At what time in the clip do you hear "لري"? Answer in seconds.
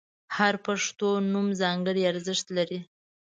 2.57-2.79